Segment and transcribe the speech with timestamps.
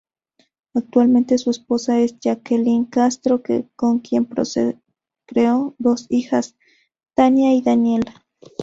[0.73, 3.43] Actualmente su esposa es Jacqueline Castro,
[3.75, 6.55] con quien procreó dos hijas:
[7.13, 8.25] Tanya y Daniela.